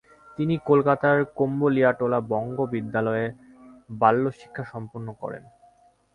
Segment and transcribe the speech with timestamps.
[0.37, 3.25] তিনি কলকাতার কম্বুলিয়াটোলা বঙ্গ বিদ্যালয়ে
[3.99, 5.43] বাল্যশিক্ষা সম্পন্ন করেন।